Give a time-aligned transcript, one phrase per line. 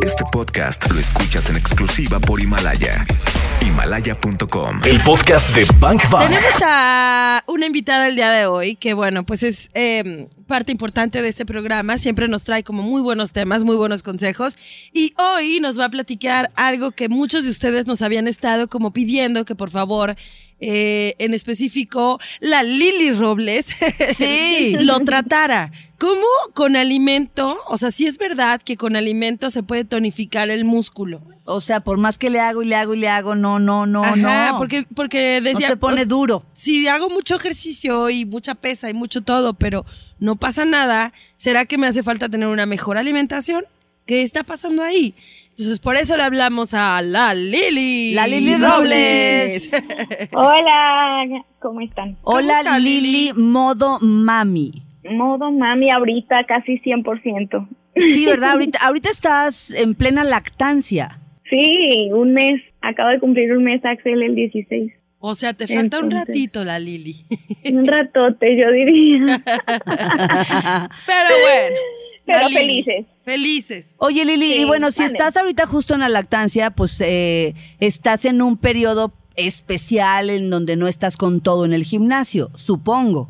[0.00, 3.06] Este podcast lo escuchas en exclusiva por Himalaya.
[3.60, 4.80] Himalaya.com.
[4.84, 6.28] El podcast de Bank Bank.
[6.28, 11.22] Tenemos a una invitada el día de hoy que, bueno, pues es eh, parte importante
[11.22, 11.98] de este programa.
[11.98, 14.56] Siempre nos trae como muy buenos temas, muy buenos consejos.
[14.92, 18.92] Y hoy nos va a platicar algo que muchos de ustedes nos habían estado como
[18.92, 20.16] pidiendo que por favor,
[20.60, 23.66] eh, en específico, la Lili Robles
[24.16, 24.76] Sí.
[24.80, 25.72] lo tratara.
[25.98, 27.58] ¿Cómo con alimento?
[27.66, 31.20] O sea, sí es verdad que con alimento se puede tonificar el músculo.
[31.44, 33.86] O sea, por más que le hago y le hago y le hago, no, no,
[33.86, 34.58] no, Ajá, no.
[34.58, 35.68] porque, porque no decía.
[35.68, 36.42] se pone o- duro.
[36.52, 39.84] si hago mucho ejercicio y mucha pesa y mucho todo, pero
[40.18, 43.64] no pasa nada, ¿será que me hace falta tener una mejor alimentación?
[44.06, 45.14] ¿Qué está pasando ahí?
[45.50, 48.14] Entonces, por eso le hablamos a la Lili.
[48.14, 49.70] La Lili Robles.
[50.32, 52.16] Hola, ¿cómo están?
[52.22, 53.32] Hola está, Lili, Lili?
[53.34, 54.82] modo mami.
[55.10, 57.68] Modo mami ahorita casi 100%.
[58.00, 58.52] Sí, ¿verdad?
[58.52, 61.18] Ahorita, ahorita estás en plena lactancia.
[61.50, 62.60] Sí, un mes.
[62.80, 64.92] Acabo de cumplir un mes, Axel, el 16.
[65.20, 67.16] O sea, te falta un ratito, la Lili.
[67.72, 69.42] Un ratote, yo diría.
[71.06, 71.76] Pero bueno.
[72.24, 72.54] Pero Lili.
[72.84, 73.06] felices.
[73.24, 73.96] Felices.
[73.98, 75.12] Oye Lili, Sí, y bueno, si vale.
[75.12, 80.76] estás ahorita justo en la lactancia, pues eh, estás en un periodo especial en donde
[80.76, 83.28] no estás con todo en el gimnasio, supongo.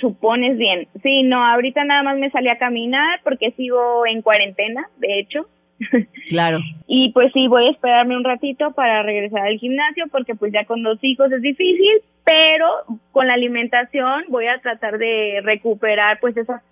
[0.00, 0.88] Supones bien.
[1.02, 5.46] Sí, no, ahorita nada más me salí a caminar porque sigo en cuarentena, de hecho.
[6.28, 6.58] Claro.
[6.86, 10.64] Y pues sí, voy a esperarme un ratito para regresar al gimnasio porque pues ya
[10.64, 12.66] con dos hijos es difícil, pero
[13.12, 16.62] con la alimentación voy a tratar de recuperar pues esa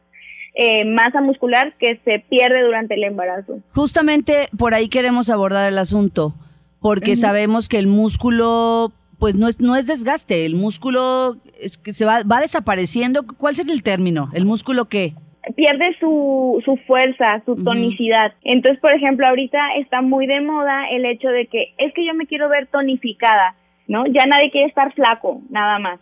[0.55, 3.61] eh, masa muscular que se pierde durante el embarazo.
[3.73, 6.35] Justamente por ahí queremos abordar el asunto,
[6.81, 11.93] porque sabemos que el músculo, pues no es, no es desgaste, el músculo es que
[11.93, 13.25] se va, va desapareciendo.
[13.39, 14.29] ¿Cuál sería el término?
[14.33, 15.15] ¿El músculo qué?
[15.57, 18.35] Pierde su, su fuerza, su tonicidad.
[18.43, 22.13] Entonces, por ejemplo, ahorita está muy de moda el hecho de que es que yo
[22.15, 23.55] me quiero ver tonificada,
[23.87, 24.05] ¿no?
[24.07, 26.01] Ya nadie quiere estar flaco, nada más.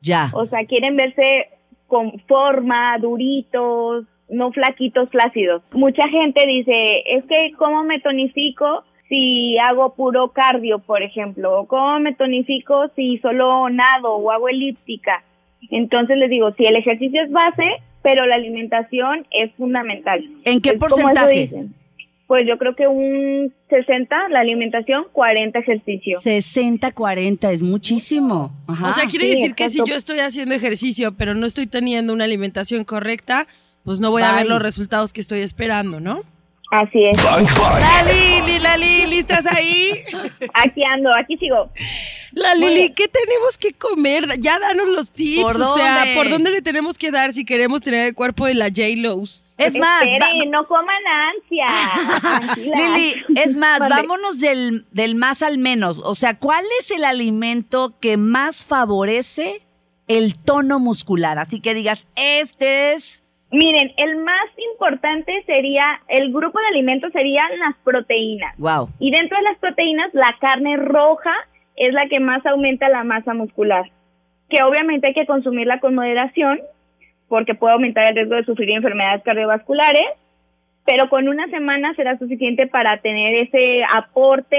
[0.00, 0.30] Ya.
[0.32, 1.48] O sea, quieren verse
[1.88, 5.62] con forma, duritos, no flaquitos, flácidos.
[5.72, 11.60] Mucha gente dice, es que ¿cómo me tonifico si hago puro cardio, por ejemplo?
[11.60, 15.22] ¿O cómo me tonifico si solo nado o hago elíptica?
[15.70, 17.64] Entonces les digo, si el ejercicio es base,
[18.02, 20.24] pero la alimentación es fundamental.
[20.44, 21.32] ¿En qué Es porcentaje?
[21.32, 21.74] dicen.
[22.26, 26.18] Pues yo creo que un 60 la alimentación, 40 ejercicio.
[26.20, 28.52] 60-40 es muchísimo.
[28.66, 28.88] Ajá.
[28.88, 32.12] O sea, quiere sí, decir que si yo estoy haciendo ejercicio, pero no estoy teniendo
[32.12, 33.46] una alimentación correcta,
[33.84, 36.22] pues no voy a ver los resultados que estoy esperando, ¿no?
[36.70, 37.22] Así es.
[37.24, 39.92] La Lili, la Lili, ¿estás ahí?
[40.54, 41.70] Aquí ando, aquí sigo.
[42.32, 44.38] La Lili, ¿qué tenemos que comer?
[44.40, 45.42] Ya danos los tips.
[45.42, 46.14] ¿Por O sea, dónde?
[46.16, 49.46] ¿por dónde le tenemos que dar si queremos tener el cuerpo de la J-Lo's?
[49.58, 50.04] es más,
[50.48, 51.02] no coman
[51.34, 52.54] ansia.
[52.56, 56.00] Lili, es más, vámonos del, del más al menos.
[56.04, 59.62] O sea, ¿cuál es el alimento que más favorece
[60.08, 61.38] el tono muscular?
[61.38, 63.22] Así que digas, este es...
[63.50, 68.56] Miren, el más importante sería, el grupo de alimentos serían las proteínas.
[68.58, 68.90] Wow.
[68.98, 71.32] Y dentro de las proteínas, la carne roja
[71.76, 73.90] es la que más aumenta la masa muscular.
[74.48, 76.60] Que obviamente hay que consumirla con moderación,
[77.28, 80.04] porque puede aumentar el riesgo de sufrir enfermedades cardiovasculares,
[80.84, 84.58] pero con una semana será suficiente para tener ese aporte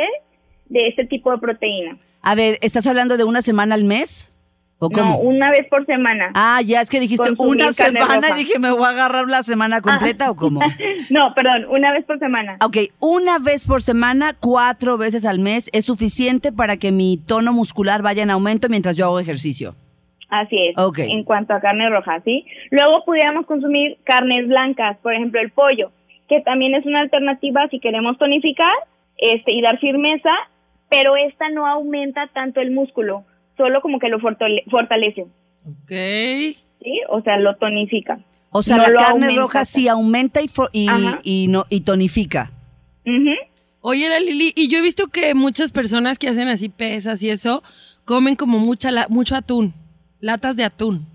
[0.65, 1.97] de este tipo de proteína.
[2.21, 4.33] A ver, ¿estás hablando de una semana al mes?
[4.79, 5.13] ¿O cómo?
[5.13, 6.29] No, una vez por semana.
[6.35, 9.81] Ah, ya es que dijiste una semana y dije, ¿me voy a agarrar la semana
[9.81, 10.61] completa o cómo?
[11.09, 12.57] No, perdón, una vez por semana.
[12.61, 17.53] Ok, una vez por semana, cuatro veces al mes, es suficiente para que mi tono
[17.53, 19.75] muscular vaya en aumento mientras yo hago ejercicio.
[20.29, 20.75] Así es.
[20.97, 22.45] En cuanto a carne roja, ¿sí?
[22.69, 25.91] Luego pudiéramos consumir carnes blancas, por ejemplo, el pollo,
[26.27, 28.73] que también es una alternativa si queremos tonificar
[29.17, 30.31] este, y dar firmeza,
[30.89, 33.23] pero esta no aumenta tanto el músculo,
[33.57, 35.23] solo como que lo fortale- fortalece,
[35.65, 35.89] Ok.
[36.81, 37.01] ¿sí?
[37.09, 38.19] O sea, lo tonifica.
[38.51, 42.51] O sea, No la carne aumenta roja sí aumenta y, fo- y, no, y tonifica.
[43.05, 43.31] Ujú.
[43.81, 47.29] Oye, la Lili, y yo he visto que muchas personas que hacen así pesas y
[47.29, 47.61] eso,
[48.05, 49.73] comen como mucha la- mucho atún,
[50.19, 51.05] latas de atún.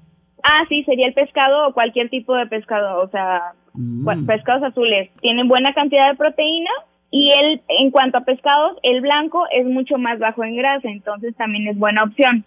[0.42, 4.26] Ah, sí, sería el pescado o cualquier tipo de pescado, o sea, Mm.
[4.26, 5.10] pescados azules.
[5.20, 6.70] Tienen buena cantidad de proteína
[7.12, 11.36] y el, en cuanto a pescados, el blanco es mucho más bajo en grasa, entonces
[11.36, 12.44] también es buena opción.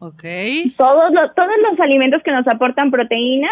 [0.00, 0.24] Ok.
[0.76, 3.48] Todos los, todos los alimentos que nos aportan proteína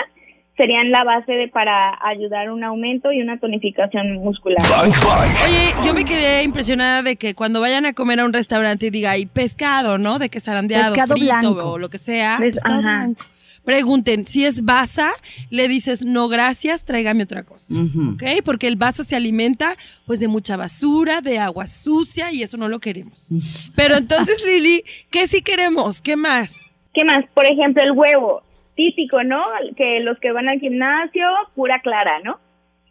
[0.56, 4.58] serían la base de, para ayudar a un aumento y una tonificación muscular.
[4.70, 5.30] Bank Bank.
[5.44, 8.90] Oye, yo me quedé impresionada de que cuando vayan a comer a un restaurante y
[8.90, 10.18] diga, hay pescado, ¿no?
[10.18, 11.70] De que zarandeado, Pescado frito blanco.
[11.72, 12.36] o lo que sea.
[12.38, 12.90] Pues, pescado ajá.
[12.90, 13.22] blanco.
[13.66, 15.10] Pregunten, si es basa,
[15.50, 17.74] le dices no gracias, tráigame otra cosa.
[17.74, 18.22] ¿Ok?
[18.44, 19.74] Porque el basa se alimenta
[20.06, 23.26] pues de mucha basura, de agua sucia y eso no lo queremos.
[23.76, 26.00] Pero entonces, Lili, ¿qué sí queremos?
[26.00, 26.70] ¿Qué más?
[26.94, 27.24] ¿Qué más?
[27.34, 28.44] Por ejemplo, el huevo,
[28.76, 29.42] típico, ¿no?
[29.76, 31.26] Que los que van al gimnasio,
[31.56, 32.38] pura clara, ¿no?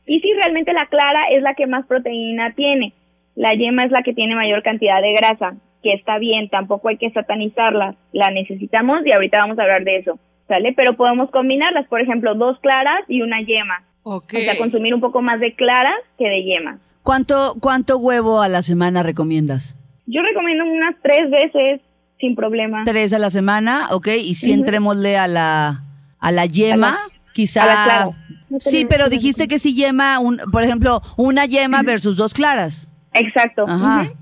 [0.05, 2.91] Y si realmente la clara es la que más proteína tiene,
[3.35, 6.97] la yema es la que tiene mayor cantidad de grasa, que está bien, tampoco hay
[6.97, 10.73] que satanizarla, la necesitamos y ahorita vamos a hablar de eso, ¿sale?
[10.75, 14.33] Pero podemos combinarlas, por ejemplo, dos claras y una yema, Ok.
[14.35, 16.79] o sea, consumir un poco más de claras que de yema.
[17.03, 19.77] ¿Cuánto, ¿Cuánto huevo a la semana recomiendas?
[20.07, 21.81] Yo recomiendo unas tres veces
[22.19, 22.83] sin problema.
[22.85, 24.07] Tres a la semana, ¿ok?
[24.23, 25.83] Y si entrémosle a la,
[26.19, 26.97] a la yema,
[27.33, 27.63] quizá...
[27.63, 28.05] a la clara.
[28.49, 32.87] No Sí, pero dijiste que si yema, un, por ejemplo, una yema versus dos claras.
[33.13, 33.65] Exacto.
[33.67, 34.03] Ajá.
[34.03, 34.13] Ujú.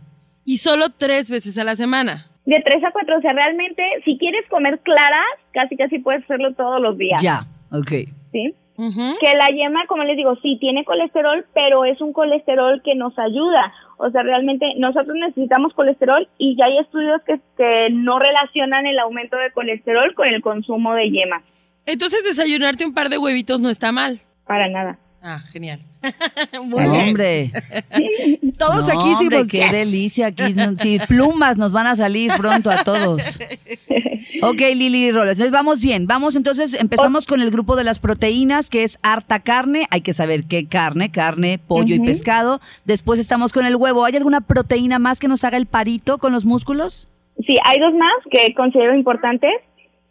[0.46, 2.28] Y solo tres veces a la semana.
[2.46, 6.54] De tres a cuatro, o sea, realmente, si quieres comer claras, casi casi puedes hacerlo
[6.54, 7.22] todos los días.
[7.22, 7.92] Ya, ok.
[8.32, 8.54] ¿Sí?
[8.76, 13.18] Que la yema, como les digo, sí tiene colesterol, pero es un colesterol que nos
[13.20, 13.72] ayuda.
[13.98, 18.98] O sea, realmente nosotros necesitamos colesterol y ya hay estudios que, que no relacionan el
[19.00, 21.44] aumento de colesterol con el consumo de yema.
[21.86, 24.20] Entonces desayunarte un par de huevitos no está mal.
[24.48, 24.98] Para nada.
[25.26, 25.80] Ah, genial.
[26.66, 27.50] Muy No, hombre.
[28.58, 29.72] Todos No, aquí hombre, hicimos qué yes.
[29.72, 30.28] delicia.
[30.28, 30.44] Aquí,
[30.82, 33.22] sí, plumas nos van a salir pronto a todos.
[34.42, 35.34] Ok, Lili Robles.
[35.34, 36.08] Entonces vamos bien.
[36.08, 39.86] Vamos entonces, empezamos con el grupo de las proteínas, que es harta carne.
[39.90, 42.60] Hay que saber qué carne, carne, pollo y pescado.
[42.86, 44.06] Después estamos con el huevo.
[44.06, 47.10] ¿Hay alguna proteína más que nos haga el parito con los músculos?
[47.46, 49.52] Sí, hay dos más que considero importantes,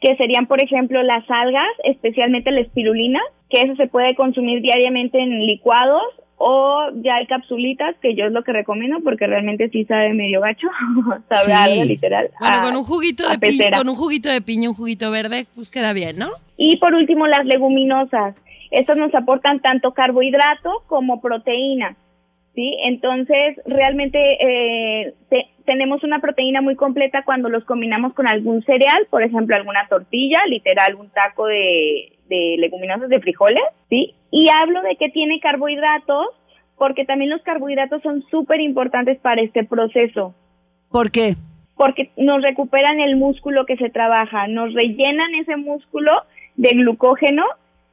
[0.00, 3.20] que serían, por ejemplo, las algas, especialmente la espirulina,
[3.52, 6.02] que eso se puede consumir diariamente en licuados
[6.44, 10.40] o ya hay capsulitas, que yo es lo que recomiendo porque realmente sí sabe medio
[10.40, 10.66] gacho,
[11.28, 11.52] sabe Sí.
[11.52, 12.30] algo literal.
[12.40, 15.46] Bueno, a- con un juguito de piña, con un juguito de piña, un juguito verde,
[15.54, 16.30] pues queda bien, ¿no?
[16.56, 18.34] Y por último, las leguminosas.
[18.72, 21.94] Estas nos aportan tanto carbohidrato como proteína.
[22.54, 22.76] ¿Sí?
[22.84, 29.06] Entonces, realmente eh, te- tenemos una proteína muy completa cuando los combinamos con algún cereal,
[29.08, 34.14] por ejemplo, alguna tortilla, literal, un taco de, de leguminosas de frijoles, ¿sí?
[34.30, 36.26] Y hablo de que tiene carbohidratos
[36.78, 40.34] porque también los carbohidratos son súper importantes para este proceso
[40.90, 41.34] ¿Por qué?
[41.76, 46.12] porque nos recuperan el músculo que se trabaja, nos rellenan ese músculo
[46.56, 47.44] de glucógeno,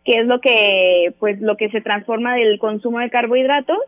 [0.05, 3.79] que es lo que pues lo que se transforma del consumo de carbohidratos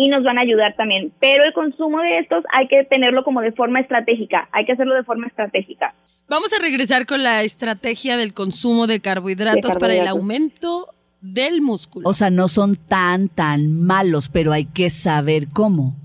[0.00, 1.12] y nos van a ayudar también.
[1.20, 4.94] Pero el consumo de estos hay que tenerlo como de forma estratégica, hay que hacerlo
[4.94, 5.94] de forma estratégica.
[6.26, 10.86] Vamos a regresar con la estrategia del consumo de carbohidratos, para el aumento
[11.20, 12.08] del músculo.
[12.08, 15.96] O sea, no son tan, tan malos, pero hay que saber cómo.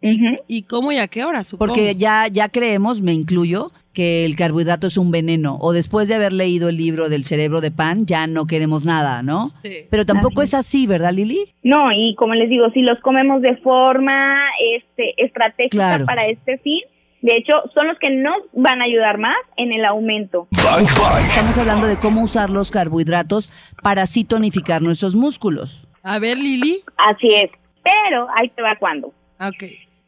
[0.00, 1.74] ¿Y cómo y a qué hora, supongo?
[1.74, 5.56] Porque ya, ya creemos, me incluyo, que el carbohidrato es un veneno.
[5.60, 9.22] O después de haber leído el libro del cerebro de pan, ya no queremos nada,
[9.22, 9.52] ¿no?
[9.64, 9.86] Sí.
[9.90, 11.54] Pero tampoco Así es así, ¿verdad, Lili?
[11.62, 14.36] No, y como les digo, si los comemos de forma
[14.76, 16.04] este, estratégica Claro.
[16.06, 16.80] para este fin,
[17.22, 20.46] de hecho, son los que nos van a ayudar más en el aumento.
[20.52, 23.50] Estamos hablando de cómo usar los carbohidratos
[23.82, 25.88] para sí tonificar nuestros músculos.
[26.02, 26.80] A ver, Lili.
[26.98, 27.50] Así es.
[27.82, 29.08] Pero ahí te va cuando.
[29.40, 29.64] Ok.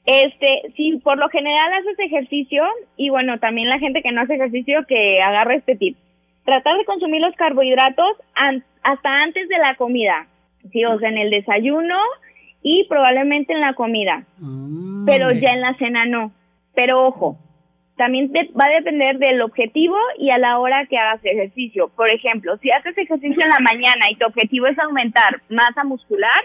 [0.06, 2.64] Este, si por lo general haces ejercicio,
[2.96, 5.96] y bueno, también la gente que no hace ejercicio que agarra este tip.
[6.44, 10.28] Tratar de consumir los carbohidratos an- hasta antes de la comida.
[10.72, 11.98] Sí, o sea, en el desayuno
[12.62, 14.24] y probablemente en la comida.
[15.06, 15.34] Pero ok.
[15.34, 16.30] ya en la cena no.
[16.74, 17.36] Pero ojo,
[17.96, 21.88] también va a depender del objetivo y a la hora que hagas ejercicio.
[21.96, 26.44] Por ejemplo, si haces ejercicio en la mañana y tu objetivo es aumentar masa muscular,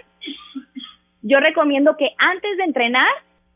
[1.22, 3.08] yo recomiendo que antes de entrenar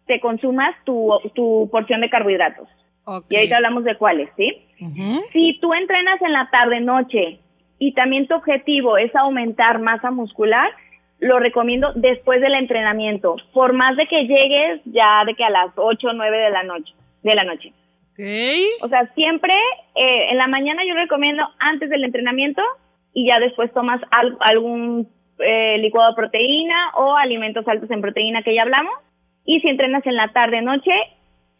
[0.06, 2.68] te consumas tu, tu porción de carbohidratos.
[3.04, 3.26] Ok.
[3.30, 4.62] Y ahorita hablamos de cuáles, ¿sí?
[5.32, 7.38] Si tú entrenas en la tarde noche
[7.78, 10.68] y también tu objetivo es aumentar masa muscular,
[11.18, 15.70] lo recomiendo después del entrenamiento, por más de que llegues ya de que a las
[15.76, 17.72] 8 o 9 de la noche, de la noche.
[18.82, 19.52] O sea, siempre
[19.94, 22.62] eh, en la mañana yo recomiendo antes del entrenamiento
[23.14, 25.08] y ya después tomas al- algún
[25.38, 28.94] eh, licuado de proteína o alimentos altos en proteína que ya hablamos.
[29.46, 30.90] Y si entrenas en la tarde noche,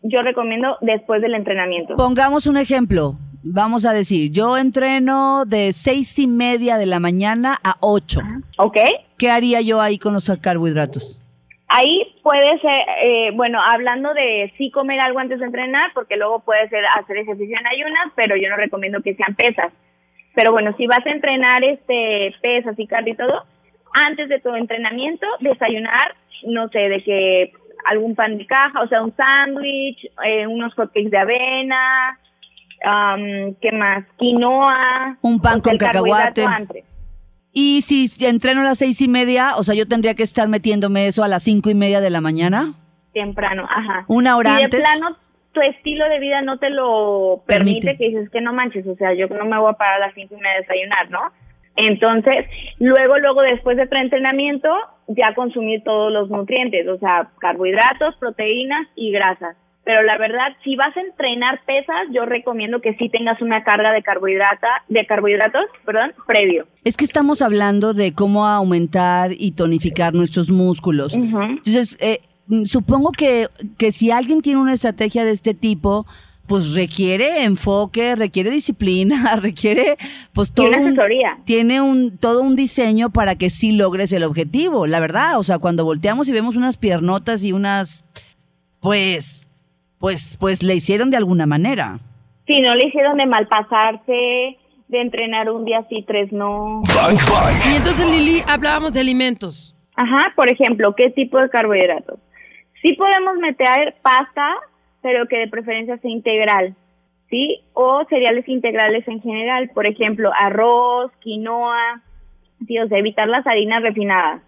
[0.03, 1.97] yo recomiendo después del entrenamiento.
[1.97, 3.15] Pongamos un ejemplo.
[3.43, 8.21] Vamos a decir, yo entreno de seis y media de la mañana a ocho.
[8.59, 8.77] ¿Ok?
[9.19, 11.23] ¿Qué haría yo ahí con los carbohidratos?
[11.69, 16.41] Ahí puede ser, eh, bueno, hablando de sí comer algo antes de entrenar, porque luego
[16.41, 19.73] puede ser hacer ejercicio en ayunas, pero yo no recomiendo que sean pesas.
[20.35, 23.45] Pero bueno, si vas a entrenar este pesas y cardio y todo,
[23.95, 26.15] antes de tu entrenamiento, desayunar,
[26.47, 27.53] no sé, de que
[27.89, 32.19] algún pan de caja, o sea, un sándwich, eh, unos hotcakes de avena,
[32.85, 34.05] am, ¿qué más?
[34.19, 35.17] Quinoa.
[35.23, 36.45] Un pan con cacahuate.
[36.45, 36.85] antes.
[37.53, 41.07] Y si entreno a las seis y media, o sea, yo tendría que estar metiéndome
[41.07, 42.75] eso a las cinco y media de la mañana.
[43.15, 44.05] Temprano, ajá.
[44.09, 44.81] Una hora si antes.
[44.81, 45.17] de plano
[45.57, 47.97] tu estilo de vida no te lo permite, Permite.
[47.97, 50.15] que dices que no manches, o sea, yo no me voy a parar a las
[50.15, 51.33] cinco y media a desayunar, ¿no?
[51.77, 52.47] Entonces,
[52.79, 54.69] luego, luego, después de tu entrenamiento,
[55.09, 59.57] ya consumir todos los nutrientes, o sea, carbohidratos, proteínas y grasas.
[59.85, 63.93] Pero la verdad, si vas a entrenar pesas, yo recomiendo que sí tengas una carga
[63.93, 66.67] de carbohidrata, de carbohidratos, perdón, previo.
[66.83, 71.15] Es que estamos hablando de cómo aumentar y tonificar nuestros músculos.
[71.15, 72.19] Entonces, eh,
[72.65, 73.47] supongo que,
[73.79, 76.05] que si alguien tiene una estrategia de este tipo,
[76.47, 79.97] pues requiere enfoque, requiere disciplina, requiere
[80.33, 81.39] pues todo una un, asesoría.
[81.45, 85.59] tiene un todo un diseño para que sí logres el objetivo, la verdad, o sea,
[85.59, 88.05] cuando volteamos y vemos unas piernotas y unas
[88.81, 89.49] pues
[89.99, 91.99] pues pues le hicieron de alguna manera.
[92.47, 94.57] Si no le hicieron de malpasarse,
[94.89, 96.83] de entrenar un día sí, tres no.
[96.95, 97.73] Bang Bang.
[97.73, 99.75] Y entonces, Lili, hablábamos de alimentos.
[99.97, 102.21] Ajá, por ejemplo, ¿qué tipo de carbohidratos?
[102.83, 104.49] Sí podemos meter pasta,
[105.07, 106.75] pero que de preferencia sea integral,
[107.31, 107.61] ¿sí?
[107.75, 112.03] O cereales integrales en general, por ejemplo, arroz, quinoa,
[112.67, 114.43] sí, o sea, evitar las harinas refinadas.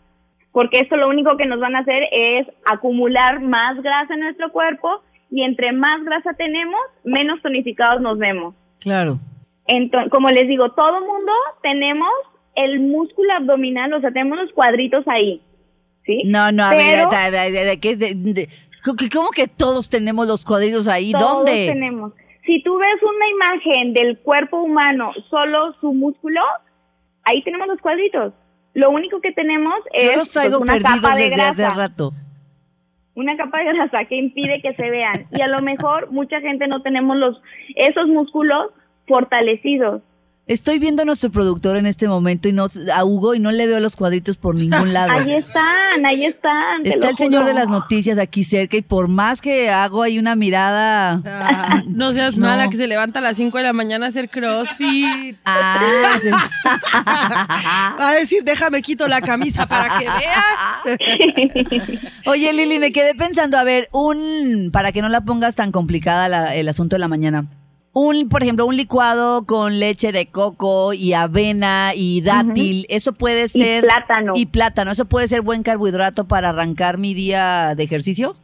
[0.50, 4.50] Porque esto lo único que nos van a hacer es acumular más grasa en nuestro
[4.50, 5.00] cuerpo
[5.30, 8.56] y entre más grasa tenemos, menos tonificados nos vemos.
[8.80, 9.20] Claro.
[9.68, 12.10] Entonces, como les digo, todo mundo tenemos
[12.56, 15.40] el músculo abdominal, o sea, tenemos los cuadritos ahí,
[16.04, 16.22] ¿sí?
[16.24, 17.94] No, no, a Pero ver, de, de- de- ¿qué?
[17.94, 18.48] de- de-
[18.84, 21.12] ¿cómo que- ¿cómo que todos tenemos los cuadritos ahí?
[21.12, 21.66] todos ¿Dónde?
[21.68, 22.12] tenemos.
[22.46, 26.40] Si tú ves una imagen del cuerpo humano, solo su músculo,
[27.24, 28.32] ahí tenemos los cuadritos.
[28.74, 31.62] Lo único que tenemos es Yo los traigo pues, una perdidos capa de desde hace
[31.62, 31.76] grasa.
[31.76, 32.12] rato.
[33.14, 36.68] una capa de grasa que impide que se vean y a lo mejor mucha gente
[36.68, 37.42] no tenemos los
[37.74, 38.70] esos músculos
[39.08, 40.02] fortalecidos.
[40.48, 43.66] Estoy viendo a nuestro productor en este momento y no a Hugo y no le
[43.66, 45.12] veo los cuadritos por ningún lado.
[45.12, 46.84] Ahí están, ahí están.
[46.84, 47.54] Está el señor juro.
[47.54, 51.20] de las noticias aquí cerca y por más que hago ahí una mirada.
[51.26, 52.46] Ah, no seas No.
[52.46, 55.36] mala que se levanta a las 5 de la mañana a hacer crossfit.
[55.44, 56.18] Ah.
[58.00, 61.98] Va a decir, déjame quito la camisa para que veas.
[62.26, 66.28] Oye, Lili, me quedé pensando, a ver, un, para que no la pongas tan complicada
[66.28, 67.46] la- el asunto de la mañana.
[67.92, 73.44] Un, por ejemplo, un licuado con leche de coco y avena y dátil, eso puede
[73.44, 73.82] Y ser...
[73.82, 74.34] plátano.
[74.36, 78.36] Y plátano, ¿eso puede ser buen carbohidrato para arrancar mi día de ejercicio?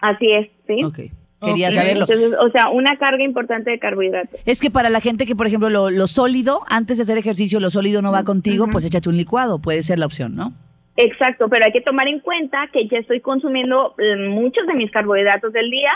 [0.00, 0.82] Así es, ¿sí?
[0.84, 0.98] Ok,
[1.42, 2.06] quería saberlo.
[2.08, 4.40] Entonces, o sea, una carga importante de carbohidratos.
[4.46, 7.60] Es que para la gente que, por ejemplo, lo, lo sólido, antes de hacer ejercicio,
[7.60, 10.54] lo sólido no va contigo, pues échate un licuado, puede ser la opción, ¿no?
[10.96, 14.90] Exacto, pero hay que tomar en cuenta que ya estoy consumiendo eh, muchos de mis
[14.90, 15.92] carbohidratos del día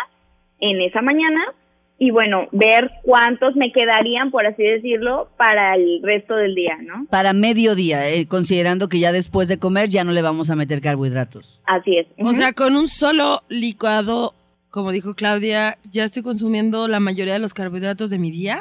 [0.61, 1.53] en esa mañana
[1.99, 7.07] y bueno, ver cuántos me quedarían, por así decirlo, para el resto del día, ¿no?
[7.09, 10.81] Para mediodía, eh, considerando que ya después de comer ya no le vamos a meter
[10.83, 11.63] carbohidratos.
[11.67, 12.07] Así es.
[12.19, 14.35] O sea, con un solo licuado,
[14.71, 18.59] como dijo Claudia, ya estoy consumiendo la mayoría de los carbohidratos de mi día.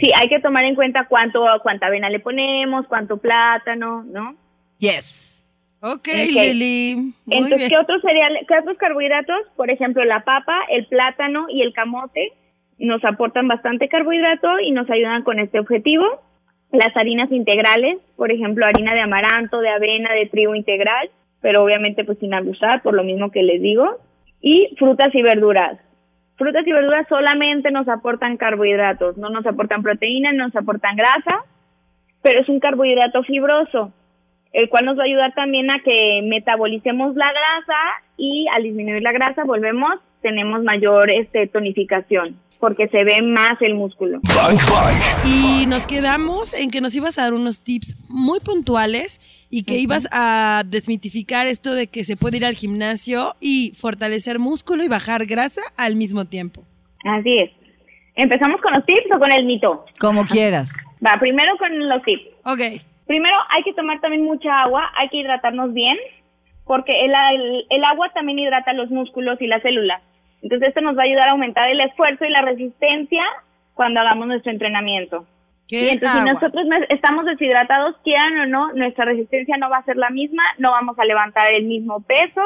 [0.00, 4.34] sí, hay que tomar en cuenta cuánto, cuánta avena le ponemos, cuánto plátano, ¿no?
[4.78, 5.44] Yes.
[5.80, 6.08] Ok, Ok.
[6.14, 6.94] Lili.
[6.96, 7.70] Muy Entonces, bien.
[7.70, 9.36] ¿qué otros cereales, qué otros carbohidratos?
[9.56, 12.32] Por ejemplo, la papa, el plátano y el camote
[12.86, 16.04] nos aportan bastante carbohidrato y nos ayudan con este objetivo.
[16.72, 21.10] Las harinas integrales, por ejemplo, harina de amaranto, de avena, de trigo integral,
[21.40, 23.98] pero obviamente pues sin abusar, por lo mismo que les digo.
[24.40, 25.78] Y frutas y verduras.
[26.36, 31.44] Frutas y verduras solamente nos aportan carbohidratos, no nos aportan proteína, no nos aportan grasa,
[32.22, 33.92] pero es un carbohidrato fibroso
[34.52, 37.78] el cual nos va a ayudar también a que metabolicemos la grasa
[38.16, 43.74] y al disminuir la grasa volvemos, tenemos mayor este tonificación porque se ve más el
[43.74, 44.20] músculo.
[45.24, 49.78] Y nos quedamos en que nos ibas a dar unos tips muy puntuales y que
[49.78, 54.88] ibas a desmitificar esto de que se puede ir al gimnasio y fortalecer músculo y
[54.88, 56.62] bajar grasa al mismo tiempo.
[57.04, 57.50] Así es.
[58.14, 59.84] ¿Empezamos con los tips o con el mito?
[59.98, 60.72] Como quieras.
[61.04, 62.22] Va, primero con los tips.
[62.44, 62.60] Ok.
[63.08, 65.96] Primero hay que tomar también mucha agua, hay que hidratarnos bien,
[66.64, 70.00] porque el, el- el agua también hidrata los músculos y las células.
[70.42, 73.22] Entonces esto nos va a ayudar a aumentar el esfuerzo y la resistencia
[73.74, 75.24] cuando hagamos nuestro entrenamiento.
[75.68, 76.22] ¿Qué Y entonces agua?
[76.26, 80.10] si nosotros no- estamos deshidratados, quieran o no, nuestra resistencia no va a ser la
[80.10, 82.42] misma, no vamos a levantar el mismo peso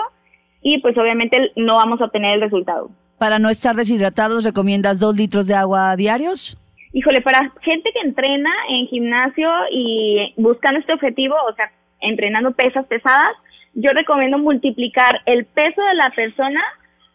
[0.62, 2.91] y pues obviamente no vamos a obtener el resultado.
[3.19, 6.59] Para no estar deshidratados, ¿recomiendas dos litros de agua diarios?
[6.93, 12.87] Híjole, para gente que entrena en gimnasio y buscando este objetivo, o sea, entrenando pesas
[12.87, 13.31] pesadas,
[13.75, 16.61] yo recomiendo multiplicar el peso de la persona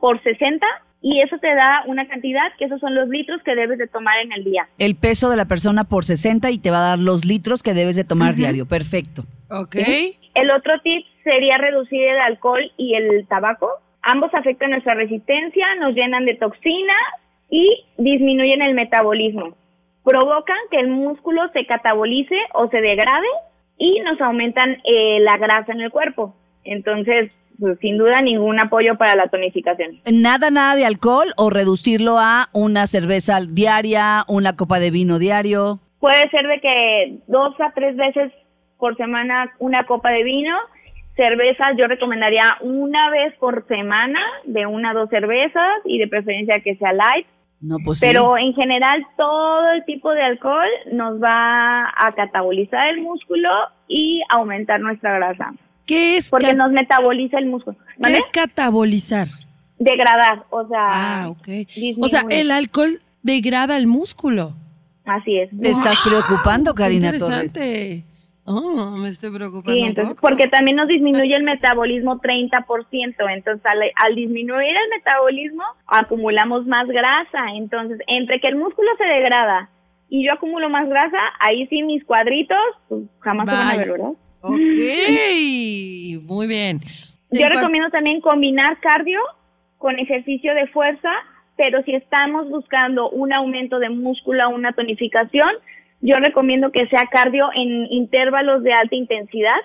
[0.01, 0.65] por 60
[1.01, 4.19] y eso te da una cantidad que esos son los litros que debes de tomar
[4.19, 4.67] en el día.
[4.77, 7.73] El peso de la persona por 60 y te va a dar los litros que
[7.73, 8.67] debes de tomar diario.
[8.67, 9.23] Perfecto.
[9.49, 9.77] Ok.
[10.35, 13.69] El otro tip sería reducir el alcohol y el tabaco.
[14.03, 16.97] Ambos afectan nuestra resistencia, nos llenan de toxinas
[17.49, 19.55] y disminuyen el metabolismo.
[20.03, 23.27] Provocan que el músculo se catabolice o se degrade
[23.77, 26.35] y nos aumentan eh, la grasa en el cuerpo.
[26.63, 27.31] Entonces,
[27.79, 29.99] sin duda, ningún apoyo para la tonificación.
[30.11, 35.79] Nada, nada de alcohol o reducirlo a una cerveza diaria, una copa de vino diario.
[35.99, 38.31] Puede ser de que dos a tres veces
[38.77, 40.55] por semana una copa de vino.
[41.15, 46.61] Cerveza yo recomendaría una vez por semana, de una a dos cervezas y de preferencia
[46.63, 47.27] que sea light.
[47.61, 48.07] No, pues sí.
[48.07, 53.49] Pero en general todo el tipo de alcohol nos va a catabolizar el músculo
[53.87, 55.53] y aumentar nuestra grasa.
[55.85, 57.77] ¿Qué es, Porque cat- nos metaboliza el músculo.
[57.77, 58.17] qué ¿Vale?
[58.19, 59.27] es catabolizar?
[59.79, 60.85] Degradar, o sea.
[61.23, 61.47] Ah, ok.
[61.99, 64.53] O sea, el alcohol degrada el músculo.
[65.05, 65.49] Así es.
[65.59, 67.45] Te estás preocupando, Qué Karina Torres.
[67.45, 68.03] interesante.
[68.43, 70.27] Oh, me estoy preocupando Sí, un entonces, poco.
[70.27, 76.87] porque también nos disminuye el metabolismo 30%, entonces al, al disminuir el metabolismo acumulamos más
[76.87, 79.69] grasa, entonces entre que el músculo se degrada
[80.09, 82.57] y yo acumulo más grasa, ahí sí mis cuadritos
[82.89, 84.11] pues, jamás se van a ver, ¿verdad?
[84.41, 84.57] Ok,
[86.23, 86.79] muy bien.
[87.31, 89.19] Yo recomiendo también combinar cardio
[89.77, 91.09] con ejercicio de fuerza,
[91.55, 95.49] pero si estamos buscando un aumento de músculo, una tonificación,
[96.01, 99.59] yo recomiendo que sea cardio en intervalos de alta intensidad,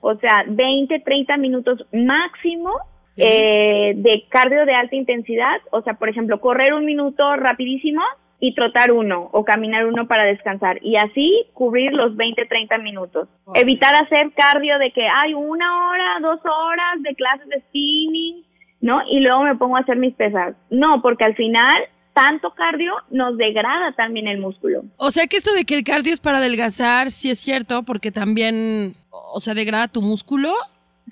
[0.00, 2.72] o sea, 20, 30 minutos máximo
[3.16, 8.02] eh, de cardio de alta intensidad, o sea, por ejemplo, correr un minuto rapidísimo
[8.38, 13.28] y trotar uno o caminar uno para descansar y así cubrir los 20, 30 minutos.
[13.54, 18.44] Evitar hacer cardio de que hay una hora, dos horas de clases de spinning,
[18.80, 19.00] ¿no?
[19.10, 20.54] Y luego me pongo a hacer mis pesas.
[20.70, 21.74] No, porque al final
[22.12, 24.82] tanto cardio nos degrada también el músculo.
[24.96, 28.10] O sea que esto de que el cardio es para adelgazar, sí es cierto, porque
[28.10, 30.50] también, o sea, degrada tu músculo.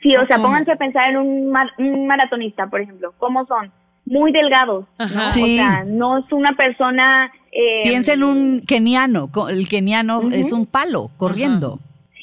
[0.02, 3.14] Sí, o sea, pónganse a pensar en un, mar- un maratonista, por ejemplo.
[3.18, 3.70] ¿Cómo son?
[4.06, 4.87] Muy delgados.
[4.99, 5.28] ¿no?
[5.28, 5.42] Sí.
[5.42, 7.33] O sea, no es una persona...
[7.52, 9.31] eh, Piensa en un keniano.
[9.48, 11.78] El keniano es un palo corriendo.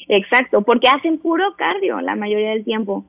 [0.08, 3.04] Exacto, porque hacen puro cardio la mayoría del tiempo.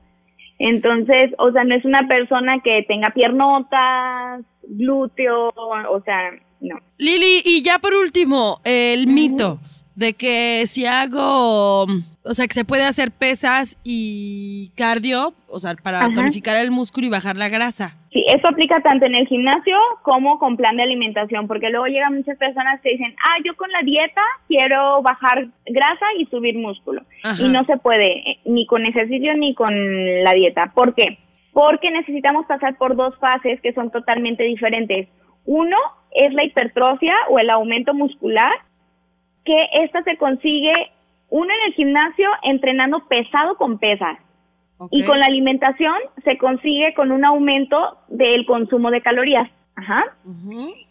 [0.58, 6.76] Entonces, o sea, no es una persona que tenga piernotas, glúteo, o sea, no.
[6.96, 9.58] Lili, y ya por último, el mito
[9.96, 15.74] de que si hago, o sea, que se puede hacer pesas y cardio, o sea,
[15.74, 16.14] para Ajá.
[16.14, 17.96] tonificar el músculo y bajar la grasa.
[18.14, 22.14] Sí, eso aplica tanto en el gimnasio como con plan de alimentación, porque luego llegan
[22.14, 27.02] muchas personas que dicen, ah, yo con la dieta quiero bajar grasa y subir músculo.
[27.24, 27.42] Ajá.
[27.42, 29.74] Y no se puede, eh, ni con ejercicio ni con
[30.22, 30.70] la dieta.
[30.76, 31.18] ¿Por qué?
[31.52, 35.08] Porque necesitamos pasar por dos fases que son totalmente diferentes.
[35.44, 35.76] Uno
[36.12, 38.52] es la hipertrofia o el aumento muscular,
[39.44, 40.72] que esta se consigue,
[41.30, 44.18] uno en el gimnasio entrenando pesado con pesas.
[44.90, 45.94] Y con la alimentación
[46.24, 49.50] se consigue con un aumento del consumo de calorías.
[49.76, 50.04] Ajá.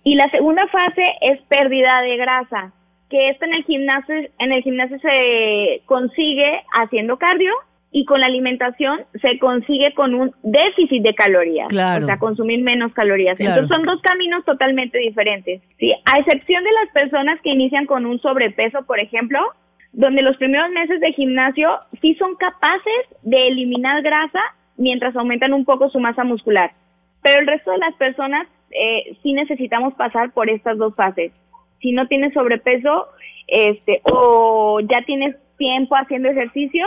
[0.04, 2.74] Y la segunda fase es pérdida de grasa,
[3.10, 7.54] que esta en el gimnasio en el gimnasio se consigue haciendo cardio
[7.96, 12.04] y con la alimentación se consigue con un déficit de calorías, Claro.
[12.04, 13.38] o sea, consumir menos calorías.
[13.38, 13.62] Claro.
[13.62, 15.62] Entonces son dos caminos totalmente diferentes.
[15.78, 19.40] Sí, a excepción de las personas que inician con un sobrepeso, por ejemplo,
[19.94, 21.70] donde los primeros meses de gimnasio
[22.02, 24.42] sí son capaces de eliminar grasa
[24.76, 26.72] mientras aumentan un poco su masa muscular.
[27.22, 31.32] Pero el resto de las personas eh, sí necesitamos pasar por estas dos fases.
[31.80, 33.08] Si no tienes sobrepeso
[33.48, 36.86] este, o ya tienes tiempo haciendo ejercicio,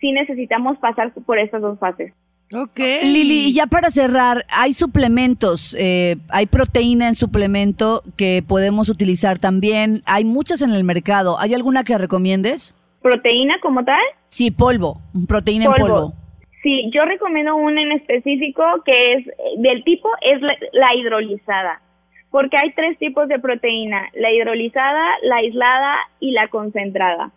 [0.00, 2.12] sí necesitamos pasar por estas dos fases.
[2.52, 2.78] Ok.
[3.02, 9.38] Lili, y ya para cerrar, hay suplementos, eh, hay proteína en suplemento que podemos utilizar
[9.38, 10.02] también.
[10.06, 11.38] Hay muchas en el mercado.
[11.40, 12.74] ¿Hay alguna que recomiendes?
[13.02, 14.00] ¿Proteína como tal?
[14.28, 16.14] Sí, polvo, proteína en polvo.
[16.62, 21.82] Sí, yo recomiendo una en específico que es eh, del tipo es la, la hidrolizada,
[22.30, 27.32] porque hay tres tipos de proteína, la hidrolizada, la aislada y la concentrada.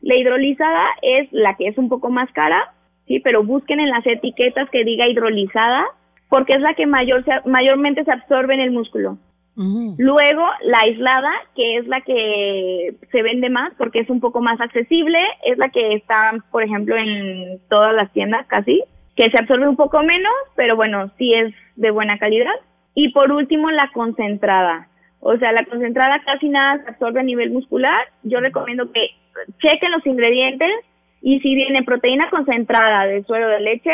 [0.00, 2.72] La hidrolizada es la que es un poco más cara,
[3.10, 5.84] sí, pero busquen en las etiquetas que diga hidrolizada,
[6.28, 9.18] porque es la que mayor se- mayormente se absorbe en el músculo.
[9.98, 14.60] Luego, la aislada, que es la que se vende más porque es un poco más
[14.60, 18.80] accesible, es la que está, por ejemplo, en todas las tiendas casi,
[19.16, 22.54] que se absorbe un poco menos, pero bueno, sí es de buena calidad.
[22.94, 24.86] Y por último, la concentrada.
[25.18, 28.06] O sea, la concentrada casi nada se absorbe a nivel muscular.
[28.22, 29.08] Yo recomiendo que
[29.58, 30.70] chequen los ingredientes
[31.22, 33.92] y si viene proteína concentrada de suero de leche,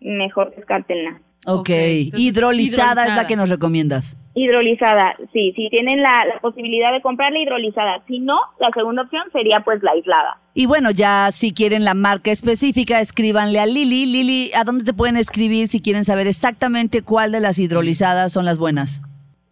[0.00, 1.20] mejor descártenla.
[1.46, 4.18] Ok, Ok, entonces, hidrolizada, es la que nos recomiendas.
[4.34, 8.02] Hidrolizada, sí, si tienen la, la posibilidad de comprar la hidrolizada.
[8.06, 10.36] Si no, la segunda opción sería pues la aislada.
[10.52, 14.04] Y bueno, ya si quieren la marca específica, escríbanle a Lili.
[14.04, 18.44] Lili, ¿a dónde te pueden escribir si quieren saber exactamente cuál de las hidrolizadas son
[18.44, 19.00] las buenas?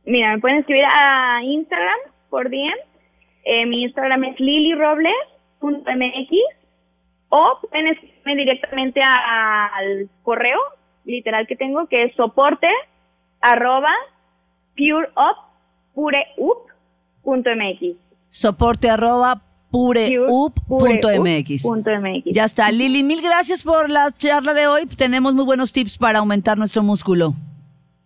[0.05, 2.75] Mira, me pueden escribir a Instagram por DM.
[3.45, 6.58] Eh, mi Instagram es lilirobles.mx
[7.31, 10.59] o pueden escribirme directamente a- al correo
[11.05, 12.69] literal que tengo que es soporte
[13.41, 13.91] arroba
[17.25, 17.97] pureup.mx.
[18.31, 21.63] Soporte arroba pureup.mx.
[21.63, 22.25] Pureup.mx.
[22.33, 22.71] Ya está.
[22.71, 24.87] Lili, mil gracias por la charla de hoy.
[24.87, 27.33] Tenemos muy buenos tips para aumentar nuestro músculo.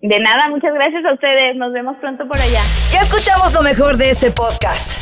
[0.00, 1.54] De nada, muchas gracias a ustedes.
[1.56, 2.60] Nos vemos pronto por allá.
[2.92, 5.01] Ya escuchamos lo mejor de este podcast.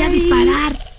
[0.00, 0.89] voy a disparar.